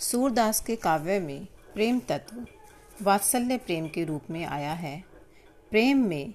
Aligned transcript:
सूरदास 0.00 0.60
के 0.60 0.76
काव्य 0.76 1.18
में 1.20 1.46
प्रेम 1.74 1.98
तत्व 2.00 2.46
वात्सल्य 3.02 3.56
प्रेम 3.56 3.88
के 3.88 4.04
रूप 4.04 4.30
में 4.30 4.44
आया 4.44 4.72
है। 4.72 5.04
प्रेम 5.70 5.98
में 5.98 6.34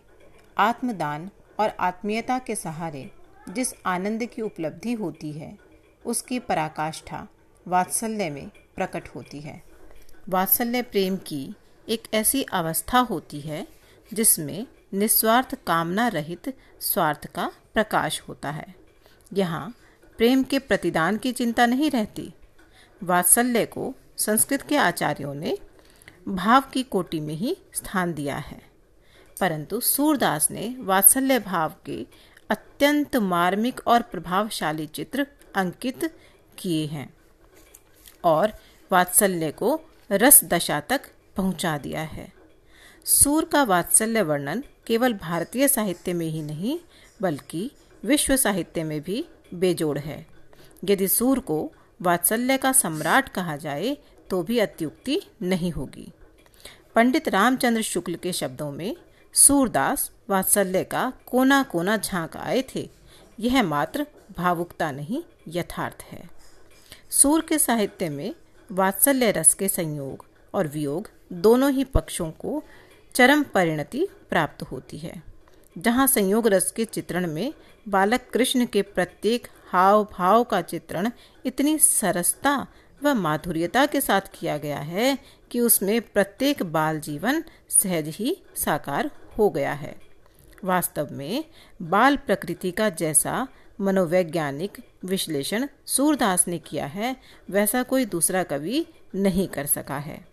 आत्मदान 0.57 1.29
और 1.59 1.69
आत्मीयता 1.79 2.37
के 2.39 2.55
सहारे 2.55 3.11
जिस 3.49 3.73
आनंद 3.85 4.25
की 4.25 4.41
उपलब्धि 4.41 4.93
होती 4.93 5.31
है, 5.31 5.57
उसकी 6.05 6.39
पराकाष्ठा 6.39 7.27
वात्सल्य 7.67 8.29
में 8.29 8.49
प्रकट 8.75 9.07
होती 9.07 9.39
है। 9.39 9.61
वात्सल्य 10.29 10.81
प्रेम 10.81 11.17
की 11.17 11.53
एक 11.89 12.03
ऐसी 12.13 12.43
अवस्था 12.43 12.99
होती 12.99 13.41
है, 13.41 13.67
जिसमें 14.13 14.67
निस्वार्थ 14.93 15.55
कामना 15.67 16.07
रहित 16.07 16.53
स्वार्थ 16.81 17.27
का 17.27 17.51
प्रकाश 17.73 18.21
होता 18.29 18.51
है। 18.51 18.73
यहाँ 19.33 19.75
प्रेम 20.17 20.43
के 20.43 20.59
प्रतिदान 20.59 21.17
की 21.17 21.31
चिंता 21.31 21.65
नहीं 21.65 21.91
रहती 21.91 22.33
वात्सल्य 23.05 23.65
को 23.65 23.95
संस्कृत 24.17 24.61
के 24.61 24.77
आचार्यों 24.77 25.35
ने 25.35 25.57
भाव 26.27 26.61
की 26.61 26.83
कोटि 26.83 27.19
में 27.19 27.33
ही 27.33 27.57
स्थान 27.73 28.13
दिया 28.13 28.35
है। 28.35 28.61
परंतु 29.39 29.79
सूरदास 29.79 30.51
ने 30.51 30.75
वात्सल्य 30.79 31.39
भाव 31.39 31.73
के 31.85 32.07
अत्यंत 32.49 33.15
मार्मिक 33.15 33.81
और 33.87 34.01
प्रभावशाली 34.01 34.87
चित्र 34.87 35.27
अंकित 35.55 36.17
किए 36.57 36.85
हैं 36.85 37.13
और 38.23 38.51
वात्सल्य 38.91 39.51
को 39.51 39.79
रस 40.11 40.43
दशा 40.43 40.79
तक 40.79 41.01
पहुँचा 41.35 41.77
दिया 41.77 42.01
है। 42.01 42.33
सूर 43.05 43.45
का 43.45 43.63
वात्सल्य 43.63 44.21
वर्णन 44.21 44.63
केवल 44.87 45.13
भारतीय 45.13 45.67
साहित्य 45.67 46.13
में 46.13 46.27
ही 46.27 46.41
नहीं, 46.41 46.79
बल्कि 47.21 47.71
विश्व 48.03 48.37
साहित्य 48.37 48.83
में 48.83 49.01
भी 49.01 49.25
बेजोड़ 49.53 49.99
है। 49.99 50.27
यदि 50.83 51.07
सूर 51.07 51.39
को 51.39 51.71
वात्सल्य 52.01 52.57
का 52.57 52.71
सम्राट 52.71 53.29
कहा 53.29 53.57
जाए 53.57 53.97
तो 54.29 54.43
भी 54.43 54.59
अत्युक्ति 54.59 55.21
नहीं 55.41 55.71
होगी। 55.71 56.11
पंडित 56.95 57.27
रामचंद्र 57.27 57.81
शुक्ल 57.81 58.15
के 58.15 58.33
शब्दों 58.33 58.71
में, 58.71 58.95
सूरदास 59.33 60.11
वात्सल्य 60.29 60.83
का 60.83 61.13
कोना 61.25 61.63
कोना 61.63 61.97
झाँक 61.97 62.37
आए 62.37 62.63
थे। 62.75 62.89
यह 63.39 63.63
मात्र 63.63 64.05
भावुकता 64.37 64.91
नहीं, 64.91 65.23
यथार्थ 65.47 66.03
है। 66.11 66.29
सूर 67.09 67.41
के 67.41 67.59
साहित्य 67.59 68.09
में 68.09 68.35
वात्सल्य 68.71 69.31
रस 69.31 69.53
के 69.53 69.67
संयोग 69.67 70.25
और 70.53 70.67
वियोग 70.67 71.09
दोनों 71.33 71.71
ही 71.71 71.83
पक्षों 71.83 72.31
को 72.31 72.63
चरम 73.15 73.43
परिणति 73.43 74.07
प्राप्त 74.29 74.63
होती 74.63 74.97
है। 74.97 75.23
जहाँ 75.77 76.07
संयोग 76.07 76.47
रस 76.47 76.71
के 76.71 76.85
चित्रण 76.85 77.27
में 77.27 77.53
बालक 77.87 78.29
कृष्ण 78.33 78.65
के 78.65 78.81
प्रत्येक 78.81 79.47
हाव 79.75 80.03
भाव 80.11 80.43
का 80.43 80.61
चित्रण 80.61 81.09
इतनी 81.45 81.77
सरसता 81.77 82.67
व 83.03 83.13
माधुर्यता 83.13 83.85
के 83.85 84.01
साथ 84.01 84.21
किया 84.33 84.57
गया 84.57 84.77
है 84.77 85.17
कि 85.51 85.59
उसमें 85.59 86.01
प्रत्येक 86.01 86.63
बाल 86.63 86.99
जीवन 86.99 87.43
सहज 87.69 88.07
ही 88.07 88.37
साकार 88.55 89.11
हो 89.37 89.49
गया 89.49 89.73
है। 89.73 89.95
वास्तव 90.63 91.07
में 91.11 91.45
बाल 91.81 92.17
प्रकृति 92.17 92.71
का 92.71 92.89
जैसा 92.89 93.47
मनोवैज्ञानिक 93.81 94.77
विश्लेषण 95.05 95.67
सूरदास 95.85 96.47
ने 96.47 96.59
किया 96.59 96.85
है, 96.85 97.15
वैसा 97.49 97.83
कोई 97.83 98.05
दूसरा 98.05 98.43
कवि 98.43 98.85
नहीं 99.15 99.47
कर 99.47 99.65
सका 99.65 99.97
है। 99.97 100.25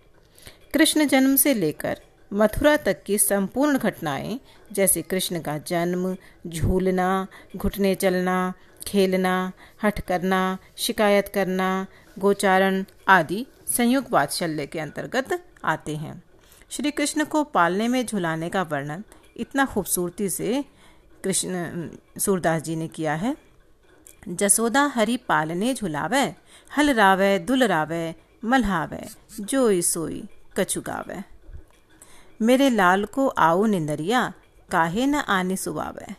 कृष्ण 0.74 1.06
जन्म 1.06 1.36
से 1.36 1.54
लेकर 1.54 2.00
मथुरा 2.32 2.76
तक 2.76 3.02
की 3.02 3.18
संपूर्ण 3.18 3.78
घटनाएँ, 3.78 4.40
जैसे 4.72 5.02
कृष्ण 5.02 5.40
का 5.40 5.58
जन्म, 5.58 6.16
झूलना, 6.46 7.26
घुटने 7.56 7.94
चलना 7.94 8.54
खेलना, 8.86 9.52
हठ 9.82 10.00
करना, 10.00 10.58
शिकायत 10.76 11.28
करना, 11.34 11.86
गोचारण 12.18 12.84
आदि 13.08 13.46
संयुक्त 13.76 14.10
वात्सल्य 14.12 14.66
के 14.66 14.78
अंतर्गत 14.78 15.44
आते 15.64 15.96
हैं। 15.96 16.22
श्री 16.70 16.90
कृष्ण 16.90 17.24
को 17.24 17.44
पालने 17.44 17.88
में 17.88 18.06
झुलाने 18.06 18.48
का 18.48 18.62
वर्णन 18.62 19.04
इतना 19.36 19.64
खूबसूरती 19.64 20.28
से 20.28 20.64
कृष्ण, 21.24 21.88
सूरदास 22.18 22.62
जी 22.62 22.76
ने 22.76 22.88
किया 22.88 23.14
है। 23.14 23.36
जसोदा 24.28 24.82
हरि 24.94 25.16
पालने 25.16 25.74
झुलावे, 25.74 26.24
हल 26.76 26.90
रावे, 26.90 27.38
दुल 27.38 27.62
रावे, 27.62 28.14
मल्हावे, 28.44 29.06
जोई 29.40 29.82
सोई 29.82 30.28
कछुगावे 30.56 31.22
मेरे 32.42 32.70
लाल 32.70 33.04
को 33.04 33.28
आओ 33.28 33.66
निंदरिया, 33.66 34.32
काहे 34.70 35.06
न 35.06 35.14
आने 35.14 35.56
सुबावे 35.56 36.14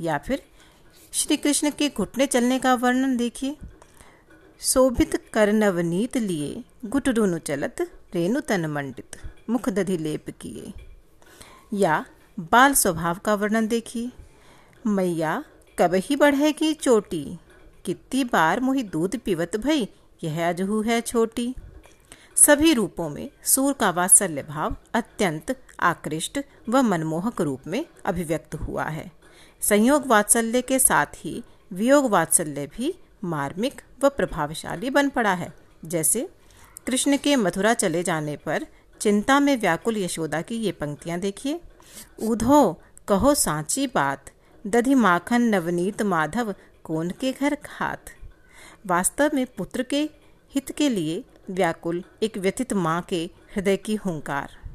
या 0.00 0.18
फिर 0.18 0.42
श्री 1.18 1.36
कृष्ण 1.36 1.70
के 1.70 1.88
घुटने 1.88 2.26
चलने 2.26 2.58
का 2.58 2.74
वर्णन 2.74 3.16
देखिए। 3.16 3.56
शोभित 4.60 5.30
कर 5.32 5.52
नवनीत 5.52 6.16
लिए 6.16 6.64
गुटरुनु 6.84 7.38
चलत 7.38 7.76
रेणु 8.14 8.40
तन 8.40 8.66
मंडित 8.66 9.16
मुख 9.50 9.68
दधि 9.68 9.98
लेप 9.98 10.30
किए। 10.30 10.72
या, 11.74 12.06
बाल 12.40 12.74
स्वभाव 12.74 13.18
का 13.18 13.34
वर्णन 13.34 13.66
देखिए। 13.66 14.12
मैया, 14.86 15.44
कब 15.78 15.94
ही 15.94 16.16
बढ़ेगी 16.16 16.74
चोटी? 16.74 17.38
कितनी 17.84 18.24
बार 18.24 18.60
मुही 18.60 18.82
दूध 18.82 19.18
पीवत 19.18 19.56
भई, 19.56 19.88
यह 20.24 20.48
अजहू 20.48 20.82
है 20.82 21.00
छोटी। 21.00 21.54
सभी 22.36 22.72
रूपों 22.72 23.08
में 23.08 23.30
सूर 23.44 23.72
का 23.72 23.90
वात्सल्य 23.90 24.42
भाव 24.42 24.76
अत्यंत 24.94 25.62
आकृष्ट 25.80 26.40
व 26.68 26.82
मनमोहक 26.82 27.40
रूप 27.40 27.60
में 27.66 27.86
अभिव्यक्त 28.04 28.54
हुआ 28.54 28.84
है। 28.84 29.17
संयोग 29.60 30.06
वात्सल्य 30.06 30.62
के 30.62 30.78
साथ 30.78 31.06
ही 31.14 31.42
वियोग 31.72 32.10
वात्सल्य 32.10 32.66
भी 32.66 32.94
मार्मिक 33.24 33.82
व 34.04 34.08
प्रभावशाली 34.08 34.90
बन 34.90 35.08
पड़ा 35.08 35.34
है। 35.34 35.54
जैसे, 35.84 36.28
कृष्ण 36.86 37.16
के 37.16 37.36
मथुरा 37.36 37.74
चले 37.74 38.02
जाने 38.02 38.36
पर 38.36 38.66
चिंता 39.00 39.40
में 39.40 39.60
व्याकुल 39.60 39.98
यशोदा 39.98 40.42
की 40.42 40.54
ये 40.54 40.72
पंक्तियाँ 40.72 41.20
देखिए। 41.20 41.60
उधो 42.22 42.82
कहो 43.08 43.34
सांची 43.34 43.86
बात, 43.86 44.30
दधि 44.66 44.94
माखन 44.94 45.42
नवनीत 45.42 46.02
माधव, 46.02 46.54
कौन 46.84 47.10
के 47.10 47.32
घर 47.32 47.54
खात? 47.54 48.04
वास्तव 48.86 49.30
में 49.34 49.46
पुत्र 49.46 49.82
के 49.82 50.10
हित 50.54 50.70
के 50.70 50.88
लिए 50.88 51.24
व्याकुल 51.50 52.04
एक 52.22 52.38
व्यथित 52.38 52.72
माँ 52.72 53.02
के 53.02 53.30
हृदय 53.54 53.76
की 53.76 53.94
हुंकार। 53.94 54.67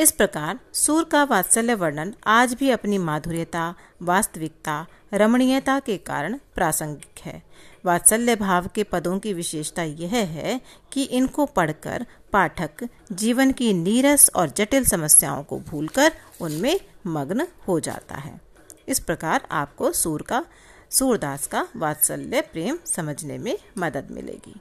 इस 0.00 0.10
प्रकार 0.10 0.58
सूर 0.72 1.04
का 1.04 1.24
वात्सल्य 1.24 1.74
वर्णन 1.74 2.14
आज 2.26 2.54
भी 2.54 2.70
अपनी 2.70 2.98
माधुर्यता, 2.98 3.74
वास्तविकता, 4.02 4.86
रमणीयता 5.14 5.80
के 5.80 5.96
कारण 5.96 6.38
प्रासंगिक 6.54 7.20
है। 7.24 7.42
वात्सल्य 7.84 8.36
भाव 8.36 8.68
के 8.74 8.82
पदों 8.82 9.18
की 9.18 9.32
विशेषता 9.32 9.82
यह 9.82 10.14
है 10.14 10.60
कि 10.92 11.02
इनको 11.02 11.46
पढ़कर 11.46 12.06
पाठक 12.32 12.88
जीवन 13.12 13.52
की 13.52 13.72
नीरस 13.72 14.30
और 14.36 14.50
जटिल 14.50 14.84
समस्याओं 14.84 15.42
को 15.42 15.58
भूलकर 15.60 16.12
उनमें 16.40 16.80
मग्न 17.06 17.46
हो 17.68 17.80
जाता 17.80 18.16
है। 18.16 18.40
इस 18.88 18.98
प्रकार 19.00 19.48
आपको 19.50 19.92
सूर 19.92 20.22
का, 20.22 20.44
सूरदास 20.90 21.46
का 21.46 21.68
वात्सल्य 21.76 22.40
प्रेम 22.40 22.78
समझने 22.86 23.38
में 23.38 23.58
मदद 23.78 24.08
मिलेगी। 24.10 24.60